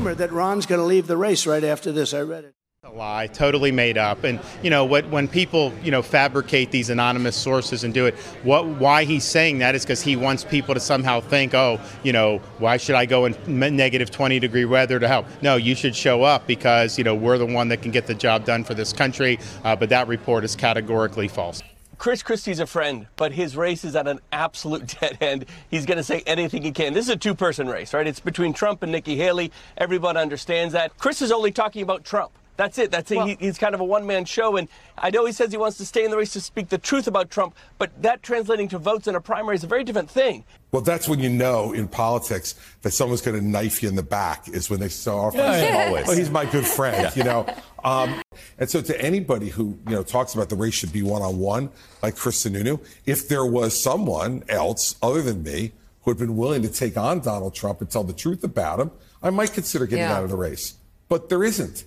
[0.00, 2.14] rumor that Ron's going to leave the race right after this.
[2.14, 2.54] I read it.
[2.82, 4.24] A lie, totally made up.
[4.24, 5.06] And you know what?
[5.10, 8.66] When people you know fabricate these anonymous sources and do it, what?
[8.66, 12.38] Why he's saying that is because he wants people to somehow think, oh, you know,
[12.58, 15.26] why should I go in negative twenty degree weather to help?
[15.42, 18.14] No, you should show up because you know we're the one that can get the
[18.14, 19.38] job done for this country.
[19.62, 21.62] Uh, but that report is categorically false.
[22.00, 25.44] Chris Christie's a friend, but his race is at an absolute dead end.
[25.70, 26.94] He's going to say anything he can.
[26.94, 28.06] This is a two person race, right?
[28.06, 29.52] It's between Trump and Nikki Haley.
[29.76, 30.96] Everyone understands that.
[30.96, 32.32] Chris is only talking about Trump.
[32.56, 32.90] That's it.
[32.90, 34.56] That's well, he, he's kind of a one man show.
[34.56, 36.78] And I know he says he wants to stay in the race to speak the
[36.78, 40.10] truth about Trump, but that translating to votes in a primary is a very different
[40.10, 40.44] thing.
[40.72, 44.02] Well, that's when you know in politics that someone's going to knife you in the
[44.02, 45.34] back is when they start off.
[45.34, 46.08] Yeah, always.
[46.08, 47.12] Oh, he's my good friend, yeah.
[47.14, 47.46] you know.
[47.84, 48.22] Um,
[48.60, 51.38] and so, to anybody who you know talks about the race should be one on
[51.38, 51.70] one,
[52.02, 56.60] like Chris Sununu, if there was someone else other than me who had been willing
[56.62, 58.90] to take on Donald Trump and tell the truth about him,
[59.22, 60.16] I might consider getting yeah.
[60.16, 60.74] out of the race.
[61.08, 61.84] But there isn't.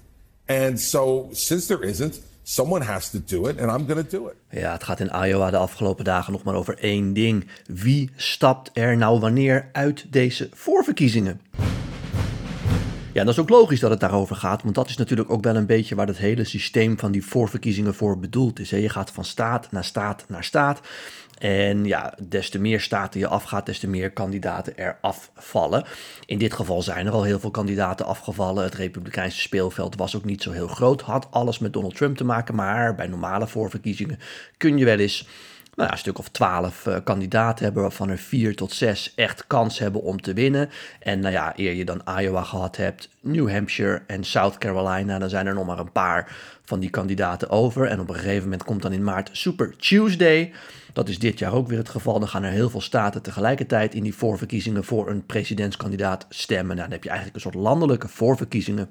[0.50, 4.28] And so, since there isn't, someone has to do it and I'm going to do
[4.28, 4.36] it.
[4.50, 7.48] Ja, het gaat in Iowa de afgelopen dagen nog maar over één ding.
[7.66, 11.42] Wie stapt er nou wanneer uit deze voorverkiezingen?
[13.14, 15.56] Ja, dat is ook logisch dat het daarover gaat, want dat is natuurlijk ook wel
[15.56, 18.70] een beetje waar het hele systeem van die voorverkiezingen voor bedoeld is.
[18.70, 20.82] Je gaat van staat naar staat naar staat.
[21.38, 25.86] En ja, des te meer staten je afgaat, des te meer kandidaten er afvallen.
[26.26, 28.64] In dit geval zijn er al heel veel kandidaten afgevallen.
[28.64, 31.02] Het Republikeinse speelveld was ook niet zo heel groot.
[31.02, 32.56] Had alles met Donald Trump te maken.
[32.56, 34.20] Maar bij normale voorverkiezingen
[34.58, 35.28] kun je wel eens
[35.76, 39.80] nou een stuk of twaalf uh, kandidaten hebben, waarvan er vier tot zes echt kans
[39.80, 40.70] hebben om te winnen.
[41.00, 45.30] En nou ja, eer je dan Iowa gehad hebt, New Hampshire en South Carolina, dan
[45.30, 46.36] zijn er nog maar een paar
[46.66, 47.86] van die kandidaten over.
[47.86, 50.52] En op een gegeven moment komt dan in maart Super Tuesday.
[50.94, 52.20] Dat is dit jaar ook weer het geval.
[52.20, 56.76] Dan gaan er heel veel staten tegelijkertijd in die voorverkiezingen voor een presidentskandidaat stemmen.
[56.76, 58.90] Nou, dan heb je eigenlijk een soort landelijke voorverkiezingen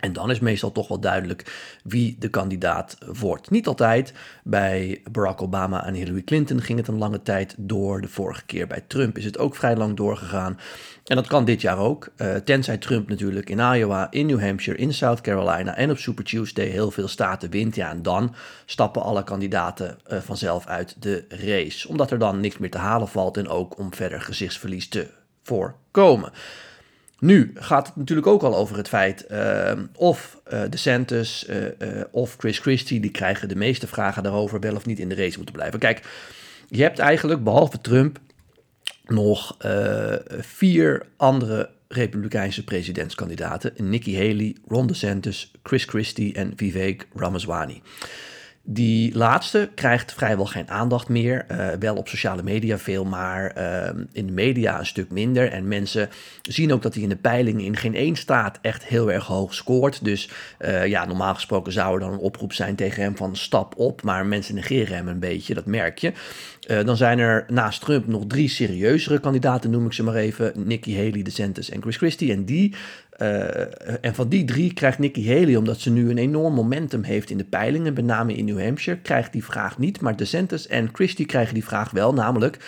[0.00, 1.52] en dan is meestal toch wel duidelijk
[1.84, 3.50] wie de kandidaat wordt.
[3.50, 4.12] Niet altijd.
[4.44, 8.00] Bij Barack Obama en Hillary Clinton ging het een lange tijd door.
[8.00, 10.58] De vorige keer bij Trump is het ook vrij lang doorgegaan.
[11.04, 12.08] En dat kan dit jaar ook.
[12.16, 16.24] Uh, tenzij Trump natuurlijk in Iowa, in New Hampshire, in South Carolina en op Super
[16.24, 17.74] Tuesday heel veel staten wint.
[17.74, 18.34] Ja, en dan
[18.64, 21.88] stappen alle kandidaten uh, vanzelf uit de race.
[21.88, 25.08] Omdat er dan niks meer te halen valt en ook om verder gezichtsverlies te
[25.42, 26.32] voorkomen.
[27.20, 31.56] Nu gaat het natuurlijk ook al over het feit uh, of uh, DeSantis uh,
[32.10, 35.36] of Chris Christie, die krijgen de meeste vragen daarover wel of niet in de race
[35.36, 35.78] moeten blijven.
[35.78, 36.02] Kijk,
[36.68, 38.18] je hebt eigenlijk behalve Trump
[39.04, 39.56] nog
[40.40, 47.82] vier andere Republikeinse presidentskandidaten: Nikki Haley, Ron DeSantis, Chris Christie en Vivek Ramaswamy.
[48.72, 51.46] Die laatste krijgt vrijwel geen aandacht meer.
[51.50, 55.50] Uh, wel op sociale media veel, maar uh, in de media een stuk minder.
[55.52, 56.08] En mensen
[56.42, 59.54] zien ook dat hij in de peilingen in geen één staat echt heel erg hoog
[59.54, 60.04] scoort.
[60.04, 60.28] Dus
[60.60, 64.02] uh, ja, normaal gesproken zou er dan een oproep zijn tegen hem van stap op.
[64.02, 66.12] Maar mensen negeren hem een beetje, dat merk je.
[66.84, 70.52] dan zijn er naast Trump nog drie serieuzere kandidaten, noem ik ze maar even.
[70.54, 72.32] Nikki Haley, DeSantis en Chris Christie.
[72.32, 72.74] En die
[73.22, 77.30] uh, en van die drie krijgt Nikki Haley, omdat ze nu een enorm momentum heeft
[77.30, 80.00] in de peilingen, met name in New Hampshire, krijgt die vraag niet.
[80.00, 82.58] Maar DeSantis en Christie krijgen die vraag wel, namelijk,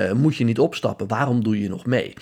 [0.00, 1.08] uh, moet je niet opstappen?
[1.08, 2.14] Waarom doe je nog mee?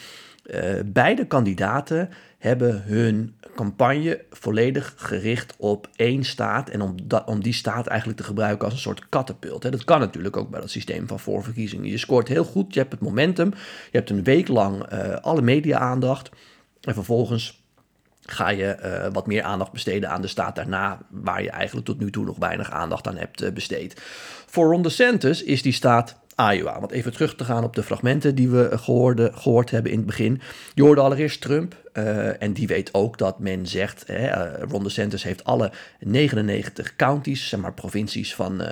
[0.45, 2.09] Uh, beide kandidaten
[2.39, 6.95] hebben hun campagne volledig gericht op één staat en om,
[7.27, 9.63] om die staat eigenlijk te gebruiken als een soort katapult.
[9.63, 11.91] Dat kan natuurlijk ook bij dat systeem van voorverkiezingen.
[11.91, 13.51] Je scoort heel goed, je hebt het momentum,
[13.91, 14.83] je hebt een week lang
[15.21, 16.31] alle media-aandacht
[16.81, 17.65] en vervolgens
[18.27, 21.99] ga je uh, wat meer aandacht besteden aan de staat daarna, waar je eigenlijk tot
[21.99, 24.03] nu toe nog weinig aandacht aan hebt uh, besteed.
[24.47, 26.17] Voor Ron DeSantis is die staat
[26.53, 26.81] Iowa.
[26.81, 30.07] Want even terug te gaan op de fragmenten die we gehoorde, gehoord hebben in het
[30.07, 30.41] begin.
[30.75, 31.75] Je hoorde allereerst Trump.
[32.39, 37.61] En die weet ook dat men zegt, hè, Ron DeSantis heeft alle 99 counties, zeg
[37.61, 38.63] maar provincies van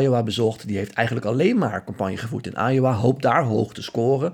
[0.00, 0.66] Iowa bezocht.
[0.66, 2.92] Die heeft eigenlijk alleen maar campagne gevoerd in Iowa.
[2.92, 4.32] Hoopt daar hoog te scoren.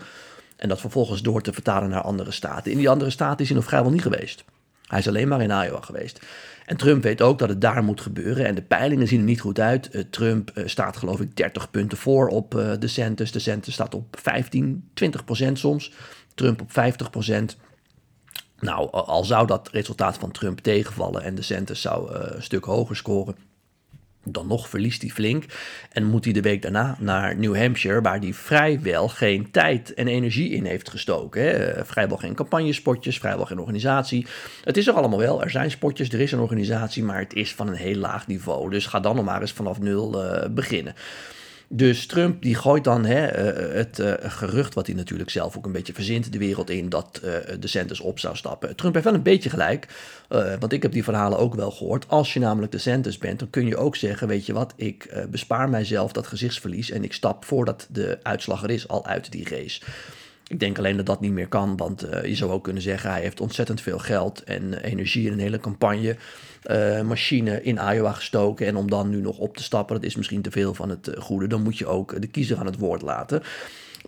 [0.60, 2.72] En dat vervolgens door te vertalen naar andere staten.
[2.72, 4.44] In die andere staten is hij nog vrijwel niet geweest.
[4.86, 6.20] Hij is alleen maar in Iowa geweest.
[6.66, 8.46] En Trump weet ook dat het daar moet gebeuren.
[8.46, 9.94] En de peilingen zien er niet goed uit.
[9.94, 13.32] Uh, Trump uh, staat geloof ik 30 punten voor op uh, DeSantis.
[13.32, 15.92] DeSantis staat op 15, 20 procent soms.
[16.34, 17.56] Trump op 50 procent.
[18.58, 23.36] Nou, al zou dat resultaat van Trump tegenvallen en DeSantis zou een stuk hoger scoren
[24.24, 25.44] dan nog verliest hij flink
[25.92, 30.08] en moet hij de week daarna naar New Hampshire, waar hij vrijwel geen tijd en
[30.08, 31.42] energie in heeft gestoken.
[31.42, 31.50] Hè.
[31.50, 34.26] Eh, vrijwel geen campagnespotjes, vrijwel geen organisatie.
[34.64, 37.54] Het is er allemaal wel, er zijn spotjes, er is een organisatie, maar het is
[37.54, 38.70] van een heel laag niveau.
[38.70, 40.94] Dus ga dan nog maar eens vanaf nul uh, beginnen.
[41.72, 45.66] Dus Trump die gooit dan hè, eh, het uh, gerucht, wat hij natuurlijk zelf ook
[45.66, 47.20] een beetje verzint, de wereld in dat
[47.60, 48.76] de Santos op zou stappen.
[48.76, 49.88] Trump heeft wel een beetje gelijk,
[50.28, 52.08] want ik heb die verhalen ook wel gehoord.
[52.08, 55.26] Als je namelijk de Santos bent, dan kun je ook zeggen, weet je wat, ik
[55.30, 59.48] bespaar mijzelf dat gezichtsverlies en ik stap voordat de uitslag er is al uit die
[59.48, 59.80] race.
[60.50, 63.20] Ik denk alleen dat dat niet meer kan, want je zou ook kunnen zeggen, hij
[63.20, 66.16] heeft ontzettend veel geld en energie in een hele campagne
[66.66, 68.66] uh, machine in Iowa gestoken.
[68.66, 71.08] En om dan nu nog op te stappen, dat is misschien te veel van het
[71.08, 71.46] eh, goede.
[71.46, 73.42] Dan moet je ook de kiezer aan het woord laten.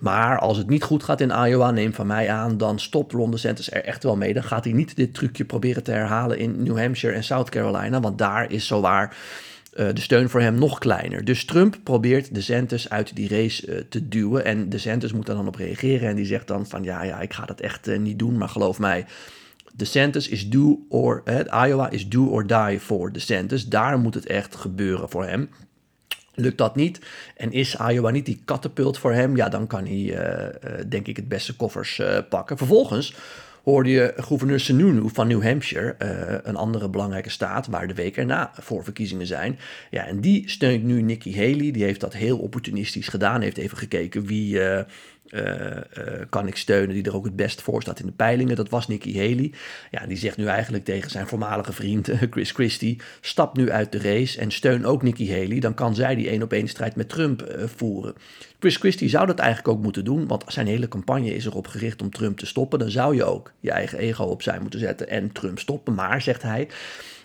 [0.00, 3.30] Maar als het niet goed gaat in Iowa, neem van mij aan, dan stopt Ron
[3.30, 4.34] DeSantis er echt wel mee.
[4.34, 8.00] Dan gaat hij niet dit trucje proberen te herhalen in New Hampshire en South Carolina,
[8.00, 9.16] want daar is zowaar
[9.74, 11.24] uh, de steun voor hem nog kleiner.
[11.24, 15.54] Dus Trump probeert DeSantis uit die race te duwen en DeSantis moet er dan op
[15.54, 18.48] reageren en die zegt dan van ja, ja, ik ga dat echt niet doen, maar
[18.48, 19.06] geloof mij,
[19.74, 21.22] DeSantis is do or,
[21.66, 23.68] Iowa is do or die voor DeSantis.
[23.68, 25.48] Daar moet het echt gebeuren voor hem.
[26.34, 27.00] Lukt dat niet
[27.36, 30.16] en is Iowa niet die katapult voor hem, ja, dan kan hij,
[30.88, 32.56] denk ik, het beste koffers pakken.
[32.56, 33.14] Vervolgens
[33.62, 35.94] hoorde je gouverneur Sununu van New Hampshire,
[36.42, 39.58] een andere belangrijke staat waar de week erna voorverkiezingen zijn.
[39.90, 41.70] Ja, en die steunt nu Nikki Haley.
[41.70, 43.40] Die heeft dat heel opportunistisch gedaan.
[43.40, 44.80] Heeft even gekeken wie uh,
[46.28, 48.56] kan ik steunen die er ook het best voor staat in de peilingen.
[48.56, 49.52] Dat was Nikki Haley.
[49.90, 53.98] Ja, die zegt nu eigenlijk tegen zijn voormalige vriend Chris Christie: stap nu uit de
[53.98, 55.58] race en steun ook Nikki Haley.
[55.58, 58.14] Dan kan zij die één op één strijd met Trump voeren.
[58.58, 62.02] Chris Christie zou dat eigenlijk ook moeten doen, want zijn hele campagne is erop gericht
[62.02, 62.78] om Trump te stoppen.
[62.78, 65.94] Dan zou je ook je eigen ego opzij moeten zetten en Trump stoppen.
[65.94, 66.68] Maar, zegt hij.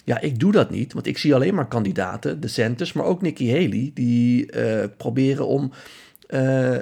[0.03, 3.21] Ja, ik doe dat niet, want ik zie alleen maar kandidaten, de Santos, maar ook
[3.21, 4.49] Nikki Haley, die
[4.97, 5.71] proberen om
[6.27, 6.79] uh, uh,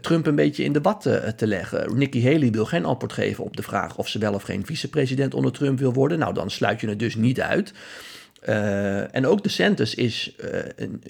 [0.00, 1.02] Trump een beetje in de wat
[1.36, 1.96] te leggen.
[1.96, 5.34] Nikki Haley wil geen antwoord geven op de vraag of ze wel of geen vicepresident
[5.34, 6.18] onder Trump wil worden.
[6.18, 7.72] Nou, dan sluit je het dus niet uit.
[9.10, 10.36] en ook de Santos is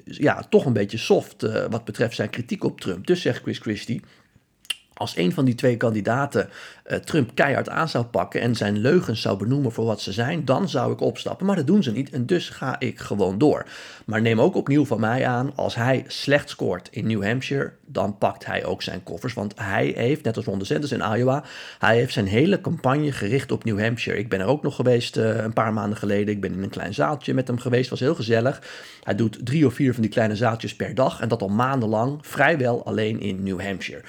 [0.05, 3.06] ja, toch een beetje soft wat betreft zijn kritiek op Trump.
[3.06, 4.03] Dus zegt Chris Christie,
[4.94, 6.49] als een van die twee kandidaten
[6.87, 10.44] uh, Trump keihard aan zou pakken en zijn leugens zou benoemen voor wat ze zijn,
[10.44, 11.46] dan zou ik opstappen.
[11.46, 13.67] Maar dat doen ze niet en dus ga ik gewoon door.
[14.05, 18.19] Maar neem ook opnieuw van mij aan, als hij slecht scoort in New Hampshire, dan
[18.19, 19.35] pakt hij ook zijn koffers.
[19.35, 21.44] Want hij heeft, net als Ron DeSantis in Iowa,
[21.79, 24.19] hij heeft zijn hele campagne gericht op New Hampshire.
[24.19, 26.35] Ik ben er ook nog geweest uh, een paar maanden geleden.
[26.35, 28.62] Ik ben in een klein zaaltje met hem geweest, was heel gezellig.
[29.02, 32.19] Hij doet drie of vier van die kleine zaaltjes per dag en dat al maandenlang,
[32.20, 34.02] vrijwel alleen in New Hampshire.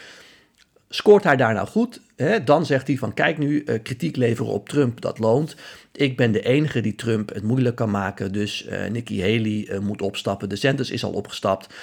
[0.95, 4.51] Scoort hij daar nou goed, hè, dan zegt hij van kijk nu, uh, kritiek leveren
[4.51, 5.55] op Trump, dat loont.
[5.91, 9.79] Ik ben de enige die Trump het moeilijk kan maken, dus uh, Nikki Haley uh,
[9.79, 10.49] moet opstappen.
[10.49, 11.73] De Sanders is al opgestapt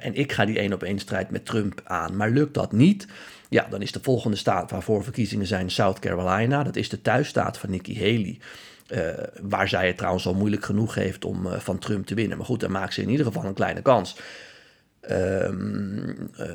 [0.00, 2.16] en ik ga die één op één strijd met Trump aan.
[2.16, 3.06] Maar lukt dat niet,
[3.48, 6.62] ja, dan is de volgende staat waarvoor verkiezingen zijn South Carolina.
[6.62, 8.38] Dat is de thuisstaat van Nikki Haley.
[9.42, 12.36] waar zij het trouwens al moeilijk genoeg heeft om van Trump te winnen.
[12.36, 14.16] Maar goed, dan maakt ze in ieder geval een kleine kans.
[15.10, 16.46] Um, uh,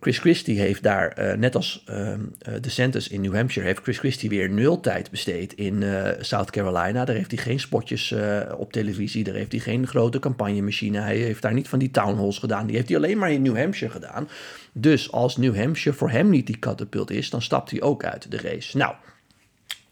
[0.00, 2.12] Chris Christie heeft daar, uh, net als uh,
[2.60, 5.84] de Santos in New Hampshire, heeft Chris Christie weer nul tijd besteed in
[6.20, 7.04] South Carolina.
[7.04, 8.14] Daar heeft hij geen spotjes
[8.56, 11.00] op televisie, daar heeft hij geen grote campagnemachine.
[11.00, 13.42] Hij heeft daar niet van die town halls gedaan, die heeft hij alleen maar in
[13.42, 14.28] New Hampshire gedaan.
[14.72, 18.30] Dus als New Hampshire voor hem niet die katapult is, dan stapt hij ook uit
[18.30, 18.76] de race.
[18.76, 18.94] Nou,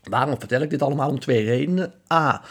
[0.02, 1.10] waarom vertel ik dit allemaal?
[1.10, 1.92] Om twee redenen.
[2.12, 2.42] A,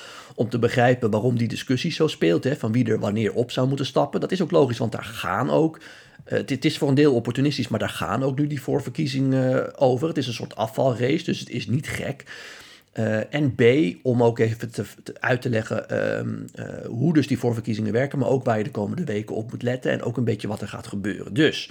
[0.41, 3.67] om te begrijpen waarom die discussie zo speelt, hè, van wie er wanneer op zou
[3.67, 4.19] moeten stappen.
[4.19, 5.83] Dat is ook logisch, want daar gaan ook, uh,
[6.45, 10.07] het, is voor een deel opportunistisch, maar daar gaan ook nu die voorverkiezingen uh, over.
[10.07, 12.23] Het is een soort afvalrace, dus het is niet gek.
[12.93, 13.63] Uh, en B,
[14.01, 14.83] om ook even te,
[15.19, 19.03] uit te leggen uh, hoe dus die voorverkiezingen werken, maar ook waar je de komende
[19.03, 21.33] weken op moet letten en ook een beetje wat er gaat gebeuren.
[21.33, 21.69] Dus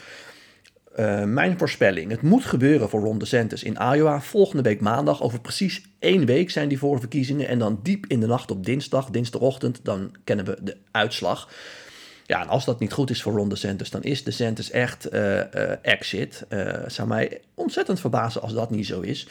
[0.98, 2.10] uh, mijn voorspelling.
[2.10, 4.20] Het moet gebeuren voor Ron DeSantis in Iowa.
[4.20, 5.22] Volgende week maandag.
[5.22, 7.48] Over precies één week zijn die voorverkiezingen.
[7.48, 11.48] En dan diep in de nacht op dinsdag, dinsdagochtend, dan kennen we de uitslag.
[12.26, 15.36] Ja, en als dat niet goed is voor Ron DeSantis, dan is DeSantis echt uh,
[15.36, 15.42] uh,
[15.82, 16.46] exit.
[16.86, 19.28] Zou mij ontzettend verbazen als dat niet zo is.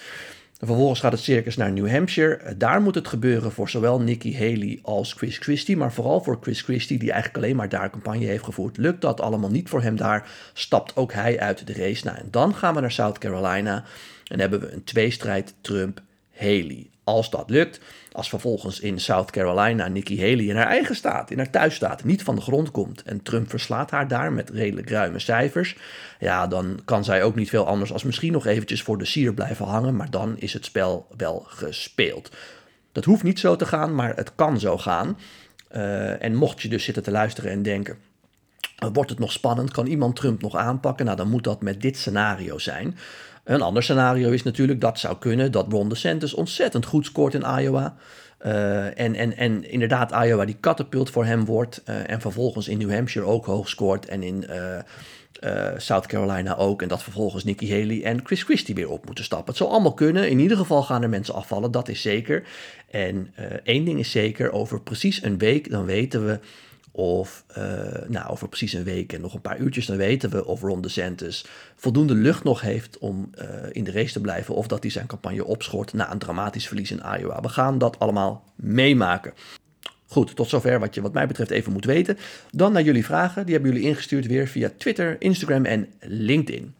[0.66, 2.58] Vervolgens gaat het circus naar New Hampshire.
[2.58, 5.78] Daar moet het gebeuren voor zowel Nikki Haley als Chris Christie.
[5.78, 8.78] Maar vooral voor Chris Christie, die eigenlijk alleen maar daar campagne heeft gevoerd.
[8.78, 12.06] Lukt dat allemaal niet voor hem daar, stapt ook hij uit de race.
[12.06, 13.84] Nou, en dan gaan we naar South Carolina
[14.28, 16.90] en hebben we een tweestrijd Trump-Haley.
[17.10, 17.80] Als dat lukt,
[18.12, 22.24] als vervolgens in South Carolina Nikki Haley in haar eigen staat, in haar thuisstaat, niet
[22.24, 25.78] van de grond komt en Trump verslaat haar daar met redelijk ruime cijfers,
[26.20, 29.34] ja, dan kan zij ook niet veel anders als misschien nog eventjes voor de sier
[29.34, 32.30] blijven hangen, maar dan is het spel wel gespeeld.
[32.92, 35.18] Dat hoeft niet zo te gaan, maar het kan zo gaan.
[35.72, 37.98] Uh, en mocht je dus zitten te luisteren en denken,
[38.94, 41.06] wordt het nog spannend, kan iemand Trump nog aanpakken?
[41.06, 42.98] Nou, dan moet dat met dit scenario zijn.
[43.50, 47.46] Een ander scenario is natuurlijk dat zou kunnen dat Ron DeSantis ontzettend goed scoort in
[47.60, 47.96] Iowa.
[48.38, 51.84] en, en, en inderdaad, Iowa die katapult voor hem wordt.
[51.84, 54.06] en vervolgens in New Hampshire ook hoog scoort.
[54.06, 54.46] En in
[55.78, 56.82] South Carolina ook.
[56.82, 59.48] En dat vervolgens Nikki Haley en Chris Christie weer op moeten stappen.
[59.48, 60.30] Het zal allemaal kunnen.
[60.30, 62.44] In ieder geval gaan er mensen afvallen, dat is zeker.
[62.92, 66.40] En één ding is zeker, over precies een week dan weten we
[66.92, 67.64] of uh,
[68.08, 70.82] nou, over precies een week en nog een paar uurtjes, dan weten we of Ron
[70.82, 74.56] DeSantis voldoende lucht nog heeft om uh, in de race te blijven.
[74.56, 77.42] Of dat hij zijn campagne opschort na een dramatisch verlies in Iowa.
[77.42, 79.34] We gaan dat allemaal meemaken.
[80.08, 82.18] Goed, tot zover wat je wat mij betreft even moet weten.
[82.52, 83.46] Dan naar jullie vragen.
[83.46, 86.74] Die hebben jullie ingestuurd weer via Twitter, Instagram en LinkedIn.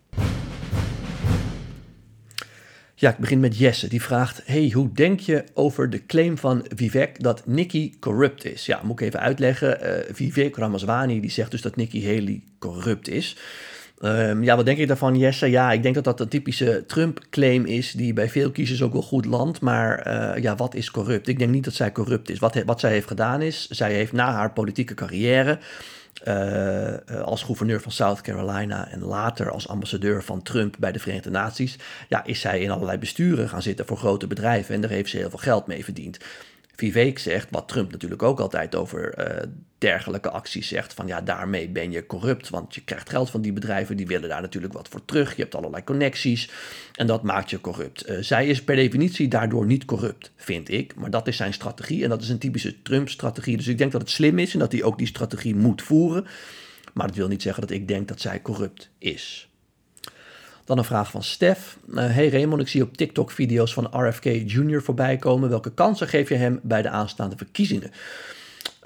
[3.00, 3.88] Ja, ik begin met Jesse.
[3.88, 8.66] Die vraagt: Hey, hoe denk je over de claim van Vivek dat Nikki corrupt is?
[8.66, 9.80] Ja, moet ik even uitleggen.
[9.84, 13.38] Uh, Vivek Ramaswamy die zegt dus dat Nikki Haley corrupt is.
[14.02, 15.50] Um, ja, wat denk ik daarvan, Jesse?
[15.50, 19.02] Ja, ik denk dat dat een typische Trump-claim is die bij veel kiezers ook wel
[19.02, 19.62] goed landt.
[19.62, 21.28] Maar uh, ja, wat is corrupt?
[21.28, 22.40] Ik denk niet dat zij corrupt is.
[22.40, 25.60] Wat, wat zij heeft gedaan is, zij heeft na haar politieke carrière
[26.28, 31.30] uh, als gouverneur van South Carolina en later als ambassadeur van Trump bij de Verenigde
[31.30, 31.76] Naties,
[32.08, 35.18] ja, is zij in allerlei besturen gaan zitten voor grote bedrijven en daar heeft ze
[35.18, 36.18] heel veel geld mee verdiend.
[36.80, 39.44] Vivek zegt, wat Trump natuurlijk ook altijd over uh,
[39.78, 43.54] dergelijke acties zegt, van ja, daarmee ben je corrupt, want je krijgt geld van die
[43.54, 46.50] bedrijven, die willen daar natuurlijk wat voor terug, je hebt allerlei connecties
[46.96, 48.10] en dat maakt je corrupt.
[48.10, 52.04] Uh, zij is per definitie daardoor niet corrupt, vind ik, maar dat is zijn strategie
[52.04, 54.72] en dat is een typische Trump-strategie, dus ik denk dat het slim is en dat
[54.72, 56.26] hij ook die strategie moet voeren,
[56.94, 59.49] maar dat wil niet zeggen dat ik denk dat zij corrupt is.
[60.70, 61.78] Dan een vraag van Stef.
[61.90, 64.82] Uh, hey Raymond, ik zie op TikTok video's van RFK Jr.
[64.82, 65.50] voorbij komen.
[65.50, 67.92] Welke kansen geef je hem bij de aanstaande verkiezingen?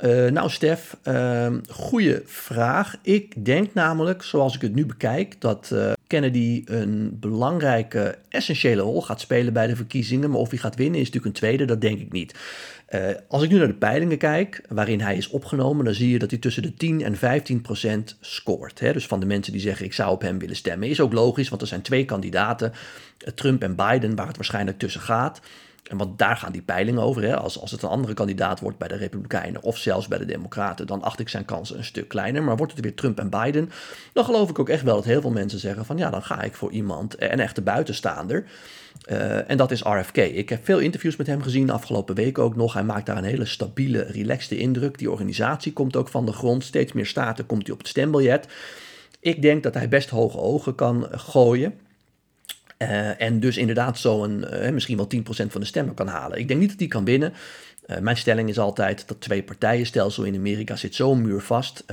[0.03, 2.95] Uh, nou, Stef, uh, goede vraag.
[3.01, 9.01] Ik denk namelijk, zoals ik het nu bekijk, dat uh, Kennedy een belangrijke, essentiële rol
[9.01, 10.29] gaat spelen bij de verkiezingen.
[10.29, 12.35] Maar of hij gaat winnen is natuurlijk een tweede, dat denk ik niet.
[12.89, 16.19] Uh, als ik nu naar de peilingen kijk, waarin hij is opgenomen, dan zie je
[16.19, 18.79] dat hij tussen de 10 en 15 procent scoort.
[18.79, 18.93] Hè?
[18.93, 20.89] Dus van de mensen die zeggen ik zou op hem willen stemmen.
[20.89, 22.71] Is ook logisch, want er zijn twee kandidaten,
[23.35, 25.41] Trump en Biden, waar het waarschijnlijk tussen gaat.
[25.83, 27.23] En want daar gaan die peilingen over.
[27.23, 27.37] Hè?
[27.37, 30.87] Als, als het een andere kandidaat wordt bij de Republikeinen of zelfs bij de Democraten,
[30.87, 32.43] dan acht ik zijn kansen een stuk kleiner.
[32.43, 33.71] Maar wordt het weer Trump en Biden,
[34.13, 36.41] dan geloof ik ook echt wel dat heel veel mensen zeggen van ja, dan ga
[36.41, 38.45] ik voor iemand, een echte buitenstaander.
[39.11, 40.17] Uh, en dat is RFK.
[40.17, 42.73] Ik heb veel interviews met hem gezien, afgelopen week ook nog.
[42.73, 44.97] Hij maakt daar een hele stabiele, relaxte indruk.
[44.97, 46.63] Die organisatie komt ook van de grond.
[46.63, 48.47] Steeds meer staten komt hij op het stembiljet.
[49.19, 51.73] Ik denk dat hij best hoge ogen kan gooien.
[52.77, 56.37] Uh, en dus inderdaad zo'n uh, misschien wel 10% van de stemmen kan halen.
[56.37, 57.33] Ik denk niet dat hij kan winnen.
[57.87, 61.83] Uh, mijn stelling is altijd dat twee partijenstelsel in Amerika zit zo muurvast.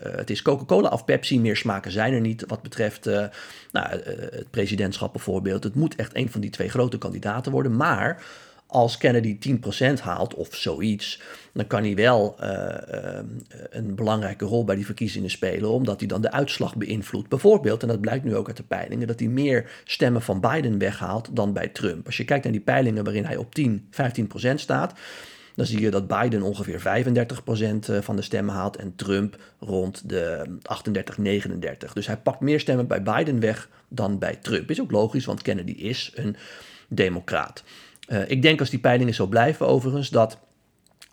[0.00, 3.04] het is Coca-Cola of Pepsi, meer smaken zijn er niet wat betreft
[3.72, 3.88] nou,
[4.30, 5.64] het presidentschap bijvoorbeeld.
[5.64, 7.76] Het moet echt een van die twee grote kandidaten worden.
[7.76, 8.22] Maar
[8.66, 9.38] als Kennedy
[9.96, 11.20] 10% haalt of zoiets,
[11.52, 13.18] dan kan hij wel uh, uh,
[13.70, 17.28] een belangrijke rol bij die verkiezingen spelen, omdat hij dan de uitslag beïnvloedt.
[17.28, 20.78] Bijvoorbeeld, en dat blijkt nu ook uit de peilingen, dat hij meer stemmen van Biden
[20.78, 22.06] weghaalt dan bij Trump.
[22.06, 23.88] Als je kijkt naar die peilingen waarin hij op 10,
[24.50, 24.92] 15% staat,
[25.54, 30.56] dan zie je dat Biden ongeveer 35% van de stemmen haalt en Trump rond de
[30.62, 31.92] 38, 39.
[31.92, 34.70] Dus hij pakt meer stemmen bij Biden weg dan bij Trump.
[34.70, 36.36] Is ook logisch, want Kennedy is een
[36.88, 37.64] democraat.
[38.08, 40.38] Uh, ik denk als die peilingen zo blijven overigens, dat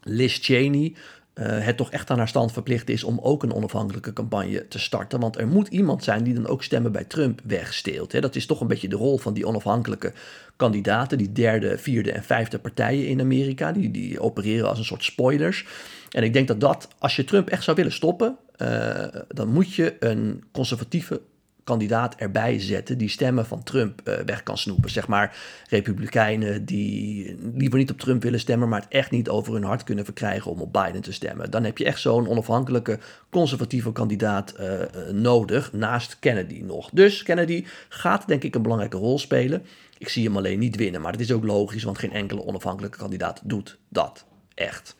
[0.02, 0.94] Liz Cheney
[1.36, 4.80] uh, het toch echt aan haar stand verplicht is om ook een onafhankelijke campagne te
[4.80, 5.20] starten.
[5.20, 8.12] Want er moet iemand zijn die dan ook stemmen bij Trump wegsteelt.
[8.12, 8.22] Hè.
[8.22, 10.14] Dat is toch een beetje de rol van die onafhankelijke
[10.56, 13.72] kandidaten, die derde, vierde en vijfde partijen in Amerika.
[13.72, 15.66] Die, die opereren als een soort spoilers.
[16.10, 19.74] En ik denk dat dat, als je Trump echt zou willen stoppen, uh, dan moet
[19.74, 21.22] je een conservatieve
[21.64, 24.90] kandidaat erbij zetten die stemmen van Trump uh, weg kan snoepen.
[24.90, 25.38] Zeg maar
[25.70, 29.84] republikeinen die liever niet op Trump willen stemmen, maar het echt niet over hun hart
[29.84, 31.52] kunnen verkrijgen om op Biden te stemmen.
[31.52, 34.80] Dan heb je echt zo'n onafhankelijke conservatieve kandidaat uh,
[35.12, 36.90] nodig, naast Kennedy nog.
[36.94, 39.66] Dus Kennedy gaat denk ik een belangrijke rol spelen.
[39.98, 42.98] Ik zie hem alleen niet winnen, maar dat is ook logisch, want geen enkele onafhankelijke
[42.98, 44.96] kandidaat doet dat echt.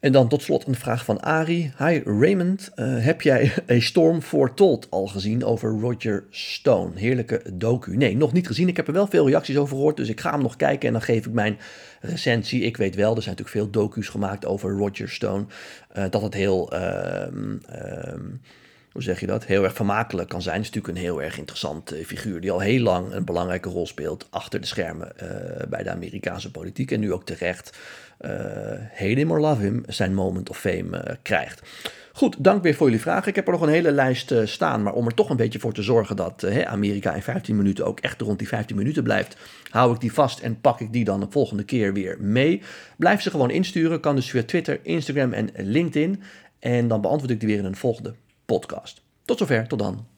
[0.00, 1.72] En dan tot slot een vraag van Ari.
[1.78, 6.90] Hi Raymond, uh, heb jij A Storm Foretold al gezien over Roger Stone?
[6.94, 7.96] Heerlijke docu.
[7.96, 8.68] Nee, nog niet gezien.
[8.68, 10.92] Ik heb er wel veel reacties over gehoord, dus ik ga hem nog kijken en
[10.92, 11.58] dan geef ik mijn
[12.00, 12.62] recensie.
[12.62, 15.44] Ik weet wel, er zijn natuurlijk veel docu's gemaakt over Roger Stone.
[15.96, 16.74] Uh, dat het heel...
[16.74, 17.26] Uh,
[18.96, 20.60] hoe zeg je dat, heel erg vermakelijk kan zijn.
[20.60, 24.26] is natuurlijk een heel erg interessante figuur die al heel lang een belangrijke rol speelt
[24.30, 25.12] achter de schermen
[25.68, 26.90] bij de Amerikaanse politiek.
[26.90, 27.76] En nu ook terecht,
[28.92, 31.62] hate him or love him, zijn moment of fame krijgt.
[32.16, 33.28] Goed, dank weer voor jullie vragen.
[33.28, 35.58] Ik heb er nog een hele lijst uh, staan, maar om er toch een beetje
[35.58, 39.02] voor te zorgen dat uh, Amerika in 15 minuten ook echt rond die 15 minuten
[39.02, 39.36] blijft,
[39.70, 42.62] hou ik die vast en pak ik die dan de volgende keer weer mee.
[42.96, 46.22] Blijf ze gewoon insturen, kan dus via Twitter, Instagram en LinkedIn.
[46.58, 48.14] En dan beantwoord ik die weer in een volgende
[48.46, 49.02] podcast.
[49.24, 50.15] Tot zover, tot dan.